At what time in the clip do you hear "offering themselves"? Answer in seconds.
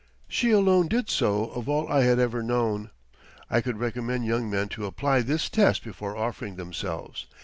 6.17-7.27